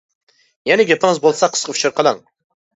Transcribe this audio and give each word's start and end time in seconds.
يەنە 0.69 0.87
گېپىڭىز 0.93 1.23
بولسا 1.27 1.53
قىسقا 1.53 1.77
ئۇچۇر 1.77 1.97
قىلىڭ. 2.01 2.27